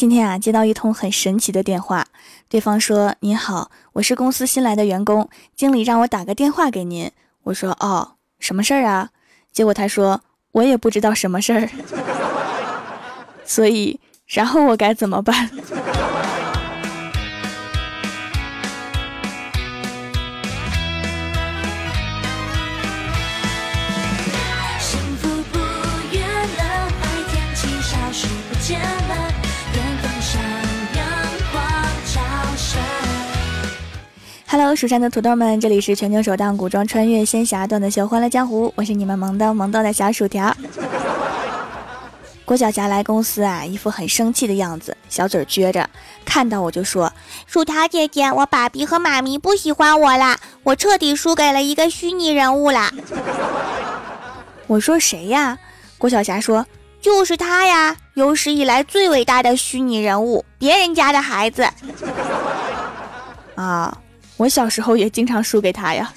[0.00, 2.06] 今天啊，接到一通很神奇的电话，
[2.48, 7.10] 对方说：“您好，我是公司新来的员工，经理让我打个电话给您。”
[7.44, 9.10] 我说：“哦，什么事儿啊？”
[9.52, 11.68] 结果他说：“我也不知道什么事儿。”
[13.44, 15.50] 所以，然后我该怎么办
[34.52, 40.52] ？Hello，蜀山的土豆们，这里是全球首档古装穿越仙侠段子秀《欢乐江湖》，我是你们萌逗萌逗的小薯条。
[42.44, 45.88] 郭晓霞来公司啊，一副很生气的样子，小嘴撅着，
[46.24, 47.12] 看到我就说
[47.46, 52.90] ：“薯条姐姐，我爸比和妈咪不喜欢我啦，我彻底输给了一个虚拟人物啦。
[54.66, 55.56] ”我说：“谁呀？”
[55.96, 56.66] 郭晓霞说
[57.00, 61.68] ：“就是他呀，有史以来最伟大的虚拟人物，别人家的孩子。”
[63.54, 63.96] 啊。
[64.40, 66.10] 我小时候也经常输给他呀。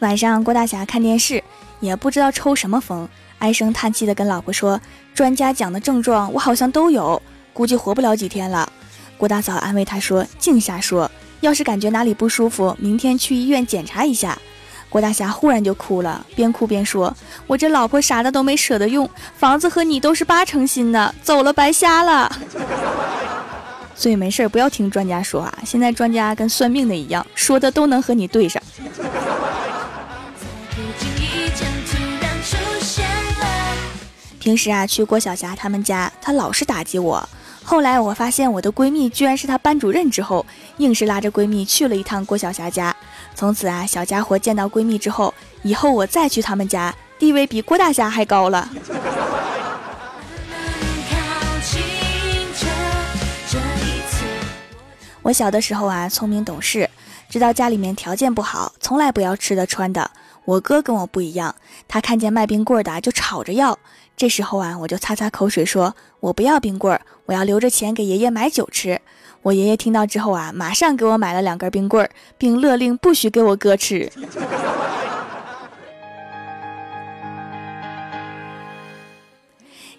[0.00, 1.40] 晚上郭大侠看电视，
[1.78, 4.80] 也不知道抽什么风，唉声叹气的跟老婆说
[5.14, 8.68] ：“专家讲的症状我好像都有，估计活不了几天了。”
[9.16, 11.08] 郭大嫂安慰他说：“净瞎说，
[11.40, 14.36] 要是感觉哪里不舒服，明天去医院检查一下。”
[14.90, 17.14] 郭大侠忽然就哭了，边哭边说
[17.46, 22.30] ：“我这老婆啥的都没舍得用，房子和你都是八成新的，走了白瞎了。
[23.94, 28.62] ”所以没事不要听专家说啊，现在专家跟算命的一样，说的都能和你对上。
[34.38, 37.28] 平时啊，去郭晓霞他们家，她老是打击我。
[37.68, 40.46] 后来我发现我的闺蜜居然是她班主任之后，
[40.78, 42.96] 硬是拉着闺蜜去了一趟郭晓霞家。
[43.34, 48.70] 从此啊，小家伙见到闺蜜之后，以后我再去他们家，地位比郭大侠还高了。
[55.20, 56.88] 我小的时候啊，聪明懂事，
[57.28, 60.10] 知道家里面条件不好，从来不要吃的穿的。
[60.46, 61.54] 我哥跟我不一样，
[61.86, 63.78] 他看见卖冰棍的就吵着要。
[64.18, 69.00] 这时候啊，我就擦擦口水说：“我不要冰棍儿，我要留着钱给爷爷买酒吃。”
[69.42, 74.10] 我爷爷听到之后啊，马上给我买了两根冰棍，并勒令不许给我哥吃。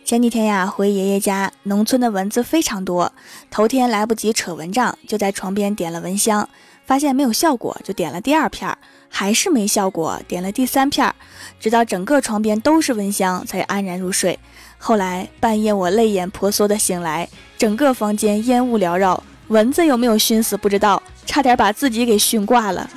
[0.03, 3.13] 前几天呀，回爷爷家，农村的蚊子非常多。
[3.49, 6.49] 头天来不及扯蚊帐，就在床边点了蚊香，
[6.89, 8.75] 发现没有效果，就点了第二片，
[9.09, 11.13] 还是没效果，点了第三片，
[11.59, 14.39] 直到整个床边都是蚊香，才安然入睡。
[14.79, 17.29] 后来半夜我泪眼婆娑的醒来，
[17.59, 19.23] 整个房间烟雾缭绕。
[19.49, 22.89] 蚊子有没有熏死不知道，差点把自己给熏挂了。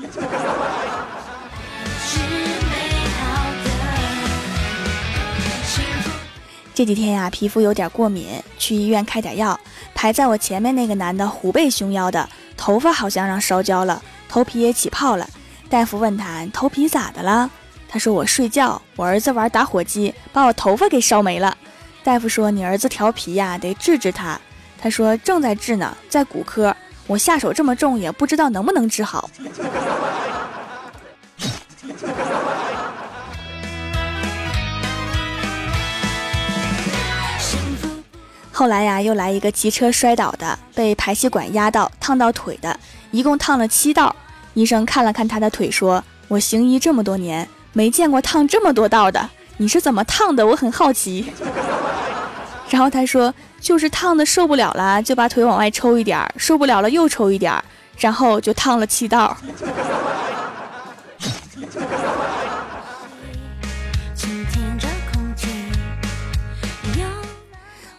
[6.74, 9.60] 这几天呀，皮肤有点过敏，去医院开点药。
[9.94, 12.26] 排在我前面那个男的虎背熊腰的，
[12.62, 15.28] 头发好像让烧焦了，头皮也起泡了。
[15.68, 17.50] 大夫问他头皮咋的了？
[17.88, 21.58] 他说我睡觉，我儿子玩打火机，把我头发给烧没了。
[22.04, 24.40] 大夫说你儿子调皮呀，得治治他。
[24.80, 26.72] 他说正在治呢，在骨科。
[27.08, 29.28] 我下手这么重，也不知道能不能治好。
[38.62, 42.78] 后来呀，又来一个骑车摔倒的，被排气管压到，烫到腿的，
[43.10, 44.14] 一共烫了七道。
[44.54, 50.46] 医生看了看他的腿，说：“我行医这么多年，没见过烫这么多道的，你是怎么烫的？
[50.46, 51.32] 我很好奇。
[52.70, 53.34] ”然后他说。
[53.60, 57.52] 就是烫的受不了了，就把腿往外抽一点，受不了了又抽一点，
[57.96, 59.36] 然后就烫了七道。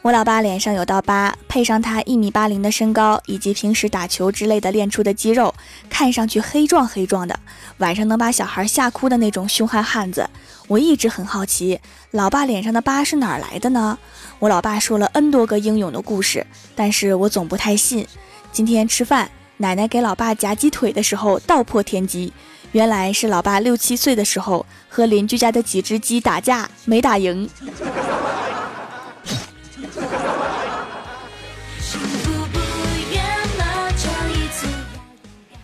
[0.03, 5.56] 我老爸脸上有道疤，配上他一米八零的身高，以及平时打球之类的练出的肌肉，
[5.90, 7.40] 看上去黑壮黑壮的，
[7.78, 10.30] 晚上能把小孩吓哭的那种凶悍汉子。
[10.68, 11.80] 我一直很好奇，
[12.11, 13.97] 老爸脸上的疤是哪儿来的呢？
[14.40, 16.46] 我老爸说了 N 多个英勇的故事，
[16.76, 18.05] 但是我总不太信。
[18.52, 22.34] 今天吃饭，奶奶给老爸夹鸡腿的时候道破天机，
[22.73, 27.50] 原来是老爸六七岁的时候和邻居家的几只鸡打架没打赢。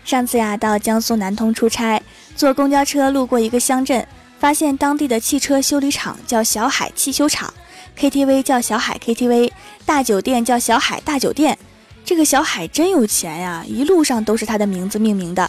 [0.10, 2.02] 上次呀，到江苏南通出差，
[2.36, 4.04] 坐公交车路过一个乡镇，
[4.40, 7.54] 发现当地的汽车修理厂叫小海汽修厂。
[7.96, 9.52] KTV 叫小海 KTV，
[9.86, 11.56] 大酒店叫小海大酒店。
[12.04, 15.48] 这个小海真有钱呀，一路上都是他的名字命名的。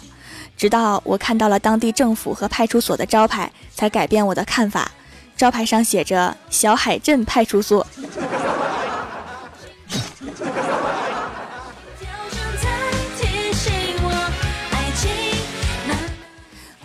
[0.55, 4.91] 直到我看到了当地政府和派出所的招牌，才改变我的看法。
[5.35, 7.83] 招牌上写着“小海镇派出所”。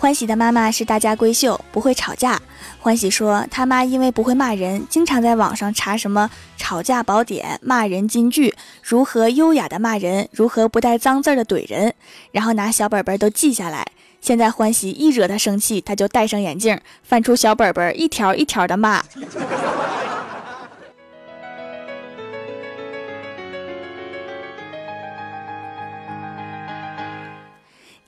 [0.06, 2.40] 欢喜的妈妈是大家闺秀，不会吵架。
[2.78, 8.54] 欢喜说，他妈因为不会骂人，经常在网上查什么吵架宝典、骂人金句，
[8.84, 11.92] 如何优雅的骂人，如何不带脏字的怼人，
[12.30, 13.84] 然后拿小本本都记下来。
[14.20, 19.02] 现在欢喜一惹他生气，他就戴上眼镜，翻出小本本，一条一条的骂。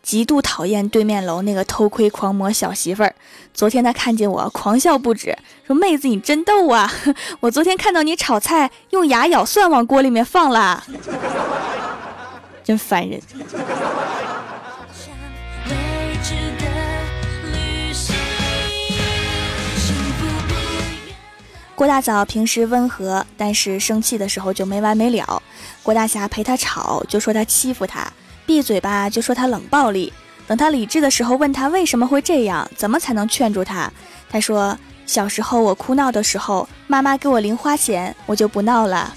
[0.08, 3.14] 极度讨厌对面楼那个偷窥狂魔小媳妇儿。
[3.52, 6.90] 昨天他看见我，狂笑不止，说：“妹子你真逗啊！
[7.40, 10.82] 我昨天看到你炒菜用牙咬蒜往锅里面放了，
[12.64, 13.20] 真烦人。”
[21.74, 25.42] 郭大嫂平时温和，但是生气的时候就没完没了。
[25.82, 28.10] 郭大侠陪她吵，就说他欺负他。
[28.48, 30.10] 闭嘴吧，就说他冷暴力。
[30.46, 33.92] 等他理智的时候，问他为什么会这样，怎么才能劝住他？
[34.30, 34.74] 他说
[35.04, 39.14] ：“小时候我哭闹的时候，妈妈给我零花钱，我就不闹了。”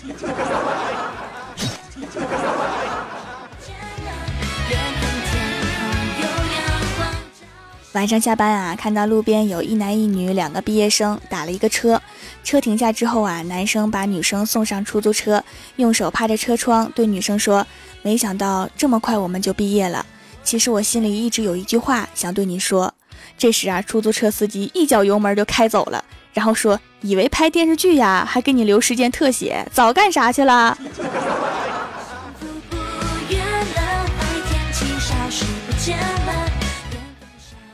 [7.93, 12.01] 晚上下班啊，看到路边有一男一女两个毕业生打了一个车，
[12.41, 15.43] 车停下之后啊，男生把女生送上出租车，
[15.75, 17.65] 用手趴着车窗对女生说。
[18.01, 20.05] 没想到这么快我们就毕业了。
[20.41, 22.93] 其实我心里一直有一句话想对你说。
[23.37, 26.03] 这时啊，出租车司机一脚油门就开走了，
[26.33, 30.77] 然后说：“以为拍电视剧呀，还给你留时间特写，早干啥去了？”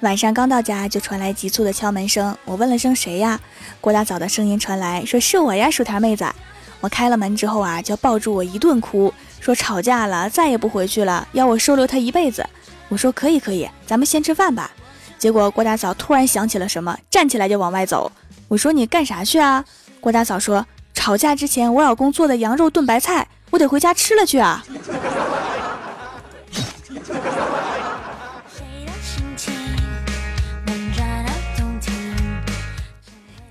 [0.01, 2.35] 晚上刚到家，就传来急促的敲门声。
[2.45, 3.39] 我问了声：“谁呀？”
[3.81, 6.23] 郭大嫂的声音传来，说：“是我呀，薯条妹子。”
[6.79, 9.11] 我开了门之后啊，就抱住我一顿哭。
[9.39, 12.47] 说吵架了，再也不回去了，要我收留他一辈子。
[12.89, 14.69] 我说可以可以，咱们先吃饭吧。
[15.17, 18.11] 结果郭大嫂突然想起了什么，站起来就往外走。
[18.47, 19.65] 我说你干啥去啊？
[19.99, 20.63] 郭大嫂说
[20.94, 24.63] 吵架之前我老公做的羊肉炖白菜，我得回家吃了去啊。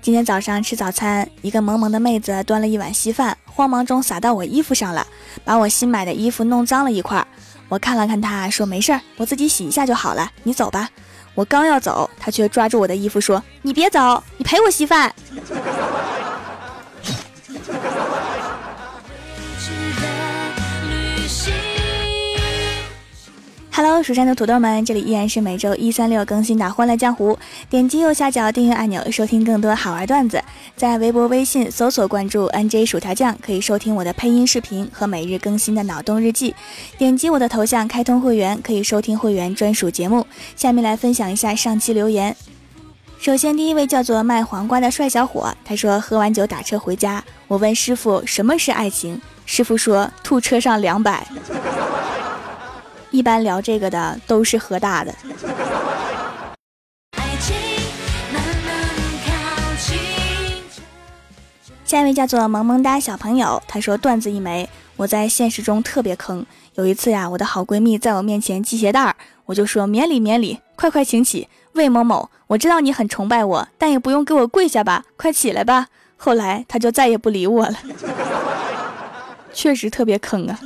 [0.07, 5.05] 今天早上吃早餐，一个萌萌的妹子端了一碗稀饭，慌忙中洒到我衣服上了，
[5.43, 7.27] 把我新买的衣服弄脏了一块。
[7.67, 10.89] 我看了看她，说没事儿，我自己洗一下就好了，你走吧。
[11.35, 15.13] 我刚要走，她却抓住我的衣服说：“你别走，你陪我稀饭。”
[23.77, 27.33] Hello，蜀山的土豆们，这里依然是每周一、三、六更新的《欢乐江湖》。
[27.69, 30.43] 点击右下角订阅按钮，收听更多好玩段子。
[30.75, 36.55] 在微博、微信搜索关注 “nj 薯条酱”，可以收听我的配音视频和每日更新的脑洞日记。
[36.97, 40.25] 点击我的头像开通会员，可以收听会员专属节目。
[40.55, 42.35] 下面来分享一下上期留言。
[43.19, 51.27] 首先，第一位叫做卖黄瓜的帅小伙，他说：“喝完酒打车回家，我问师傅什么是爱情，师傅说吐车上两百。”
[53.17, 55.11] 一般聊这个的都是喝大的。
[61.83, 64.69] 下一位叫做萌萌哒小朋友，他说段子一枚。
[64.97, 66.45] 我在现实中特别坑。
[66.75, 69.15] 有一次呀，我的好闺蜜在我面前系鞋带儿，
[69.47, 72.29] 我就说免礼免礼，快快请起，魏某某。
[72.45, 75.87] 我知道你很崇拜我，但也不用给我跪下吧，快起来吧。
[76.17, 77.75] 后来她就再也不理我了。
[79.51, 80.59] 确实特别坑啊。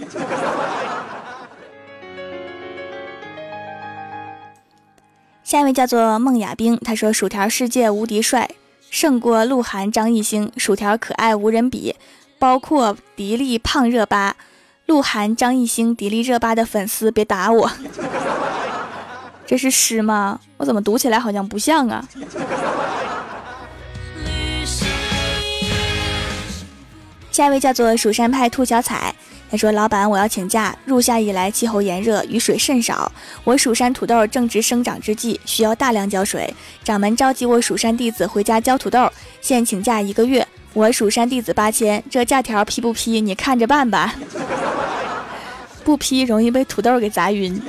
[5.51, 8.49] 下一位叫做孟雅冰，他说：“薯条世界无敌帅，
[8.89, 10.49] 胜过鹿晗、张艺兴。
[10.55, 11.93] 薯条可爱无人比，
[12.39, 14.37] 包括迪丽胖热巴、
[14.85, 17.69] 鹿晗、张艺兴、迪丽热巴的粉丝别打我。
[19.45, 20.39] 这是诗吗？
[20.55, 22.07] 我怎么读起来好像不像啊？”
[27.29, 29.13] 下一位叫做蜀山派兔小彩。
[29.51, 30.73] 他说：“老板，我要请假。
[30.85, 33.11] 入夏以来，气候炎热，雨水甚少。
[33.43, 36.55] 我蜀山土豆正值生长之际，需要大量浇水。
[36.85, 40.47] 掌门召集我蜀山弟子回家浇土豆，现请假一个月。
[40.73, 43.19] 我蜀山弟子八千，这假条批不批？
[43.19, 44.15] 你看着办吧。
[45.83, 47.61] 不批容易被土豆给砸晕。”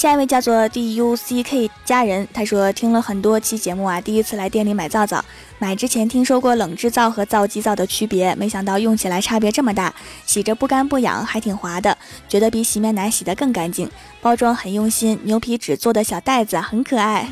[0.00, 5.22] 下一位叫做 D U C K 家人，他说听了很多期节目啊，第一次来店里买皂皂。
[5.58, 9.92] 买之前听说过冷制皂和皂基皂的区别，没想到用起来差别这么大，
[10.24, 13.90] 洗着不干不痒，还挺滑的，觉得比洗面奶洗得更干净。
[14.22, 17.28] 包装很用心，牛皮纸做的小袋子很可爱。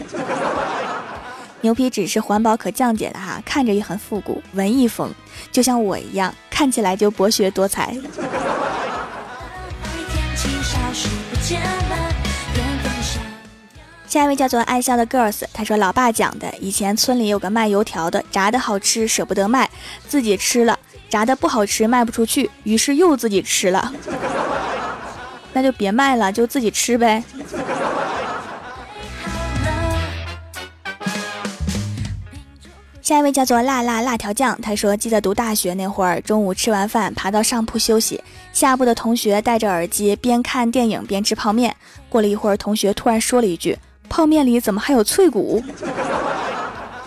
[1.63, 5.11] 牛皮纸是环保可降解的哈，看着也很复古，文艺风，
[5.51, 7.97] 就像我一样，看起来就博学多才。
[14.09, 19.69] 下一位叫做爱笑的 girls，他说老爸讲的，以前村里有个卖油条的，炸的好吃舍不得卖，
[20.09, 20.75] 自己吃了；
[21.11, 23.93] 炸的不好吃卖不出去，于是又自己吃了。
[25.53, 27.23] 那就别卖了，就自己吃呗。
[33.03, 38.25] 下一位叫做辣辣辣条酱，他说记得读大学那会儿，中午吃完饭爬到上铺休息，
[38.55, 41.77] 下铺的同学戴着耳机边看电影边吃泡面。
[42.09, 43.79] 过了一会儿，同学突然说了一句。
[44.09, 45.63] 泡面里怎么还有脆骨？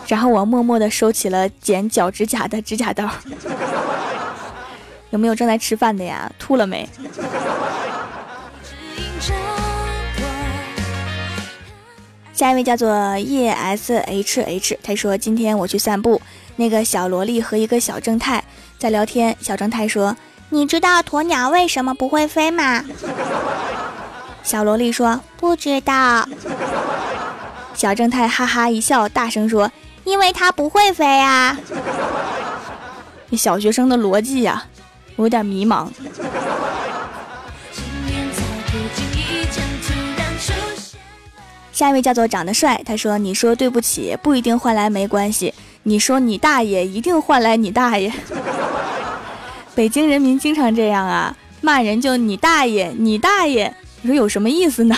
[0.07, 3.09] 然后我默默地收起了剪脚趾甲的指甲刀。
[5.09, 6.31] 有没有正在吃饭的呀？
[6.39, 6.87] 吐了没？
[12.33, 16.21] 下一位叫做 E S H H，他说今天我去散步，
[16.55, 18.43] 那个小萝莉和一个小正太
[18.79, 19.35] 在聊天。
[19.39, 20.17] 小正太说
[20.49, 22.83] ：“你知道鸵鸟为什么不会飞吗？”
[24.43, 26.27] 小萝莉说：“不知道。”
[27.81, 29.71] 小正太哈哈一笑，大声说
[30.05, 31.57] ：“因为他不会飞呀啊！”
[33.35, 34.67] 小学生的逻辑呀，
[35.15, 35.87] 我有点迷茫。
[41.73, 48.13] 下一位叫做长得帅，他说：“你说对不起不一定换来没关系，你说你大爷一定换来你大爷。
[49.73, 53.75] ”北京人民经常这样啊，骂人就你大爷，你大爷。
[54.03, 54.95] 你说有什么意思呢？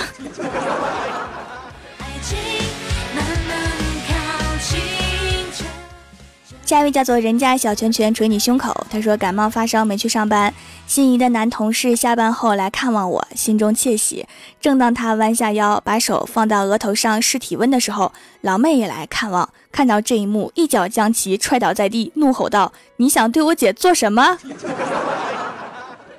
[6.65, 10.53] 下一位叫做人家小拳拳捶你胸口，他说感冒发烧没去上班，
[10.87, 14.25] 心仪的男同事下班后来看望我，心中窃喜。
[14.61, 24.37] 正当他弯下腰把手放到额头上试体温的时候，老妹也来看望，看到这一幕，一脚将其踹倒在地，怒吼道：“你想对我姐做什么？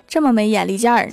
[0.07, 1.11] 这么没眼力见儿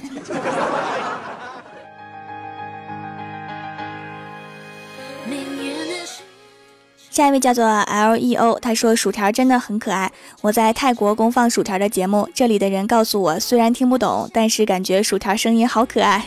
[7.11, 10.09] 下一位叫做 L E O，他说薯条真的很可爱。
[10.39, 16.23] 我在泰国公放薯条的节目，这里的人告诉我，虽然听不懂，但是感觉薯条声音好可爱。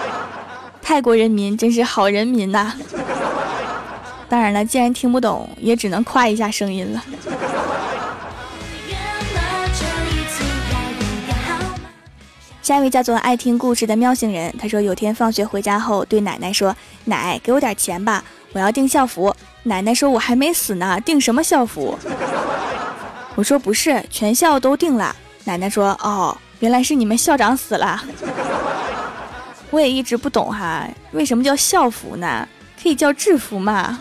[0.82, 2.74] 泰国人民真是好人民呐！
[4.28, 7.02] 当然了，既然听不懂，也只能夸一下声音了。
[12.60, 19.34] 下一位叫做爱听故事的喵星人，他说有天放学回家后，对奶奶说：“奶，给我点钱吧，我要订校服。”
[19.66, 21.98] 奶奶说：“我还没死呢，订什么校服？”
[23.34, 28.04] 我说：“不是，全校都订了。”奶奶说：“哦，原来是你们校长死了。”
[29.70, 32.46] 我也一直不懂哈，为什么叫校服呢？
[32.80, 33.98] 可以叫制服嘛。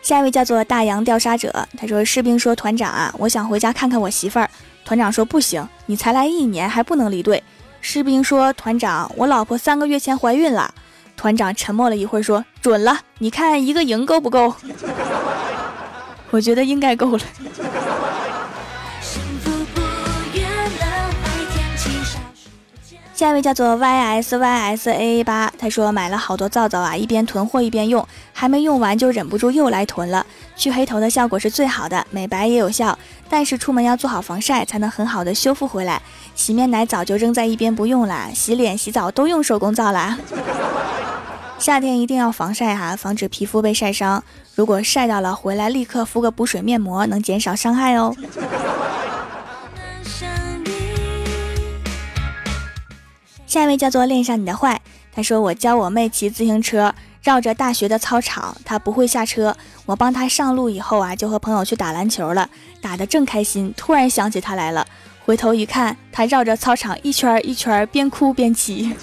[0.00, 4.48] 下一位叫做大洋调查者，他说：“士兵说团长啊，我想回家看看我媳妇儿。”
[4.84, 7.42] 团长说：“不行，你才来一年，还不能离队。”
[7.84, 10.72] 士兵说：“团长，我老婆三个月前怀孕了。”
[11.16, 14.54] 团长沉默了一会儿，说：“准了，你看一个营够不够？”
[16.30, 17.22] 我觉得应该够了。
[23.22, 30.26] 下一位叫做 Y S Y S A A 八，他说买了好多皂皂啊，一边囤货一边用，还没用完就忍不住又来囤了。
[30.56, 32.98] 去黑头的效果是最好的，美白也有效，
[33.30, 36.02] 但是出门要做好防晒，才能很好的修复回来。
[36.34, 40.18] 洗面奶早就扔在一边不用了，洗脸洗澡都用手工皂啦。
[41.60, 44.20] 夏天一定要防晒哈，防止皮肤被晒伤。
[44.56, 48.12] 如果晒到了，回来立刻敷个补水面膜，能减少伤害哦。
[53.52, 54.80] 下一位叫做恋上你的坏，
[55.14, 59.54] 他说我教我妹骑自行车绕着大学的操场，她不会下车，
[59.84, 62.48] 我帮她上路以后啊，就和朋友去打篮球了，
[62.80, 64.86] 打得正开心，突然想起她来了。
[65.26, 68.96] 回头一看，她绕着操场一圈一圈，边哭边骑。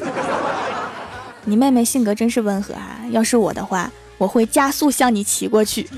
[1.45, 3.01] 你妹妹性格真是温和啊！
[3.11, 5.87] 要是我的话，我会加速向你骑过去。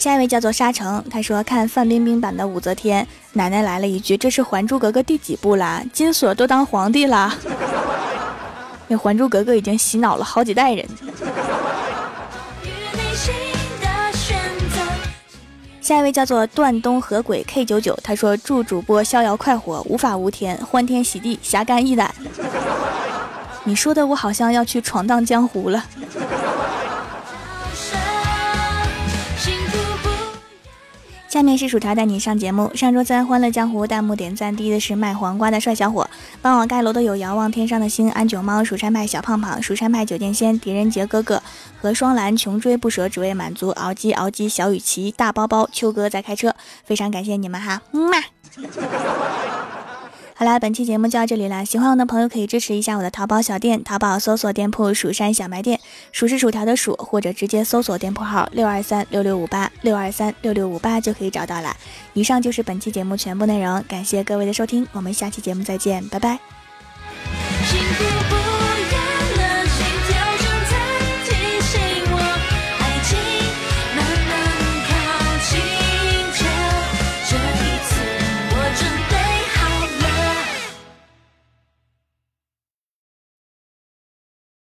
[0.00, 5.84] 下一位叫做沙城，他说看范冰冰版的武则天，奶奶来了一句：“这是《还珠格格》第几部啦？
[5.92, 7.30] 金锁都当皇帝了。
[8.88, 10.88] ”那《还珠格格》已经洗脑了好几代人。
[15.82, 22.14] 下一位叫做段东河鬼 K 九九，他说祝主播逍遥快活，无法无天，欢天喜地，侠肝义胆。
[23.64, 25.84] 你说的我好像要去闯荡江湖了。
[31.40, 32.70] 下面是薯条带你上节目。
[32.74, 36.06] 上周三《欢乐江湖》弹幕点赞第一的是卖黄瓜的帅小伙，
[36.42, 41.42] 帮我盖楼的有遥望天上的星、安九猫、蜀山派小胖胖、蜀山派九剑仙、狄仁杰哥哥
[41.80, 46.54] 和双蓝穷追不舍只为满足熬鸡熬鸡小雨琦大包包秋哥在开车，
[46.84, 48.18] 非常感谢你们哈，么么。
[50.34, 51.62] 好啦，本期节目就到这里啦！
[51.62, 55.78] 喜欢我的朋友可以支持一下我的淘宝小店，淘宝搜索店铺“蜀山小卖店”，
[56.12, 61.76] 数是薯条的数，或者直接搜索店铺号六二三六六五八六二三六六五八就可以找到了。
[62.14, 66.59] 以上就是本期节目全部内容，感谢各位的收听，我们下期节目再见，拜拜。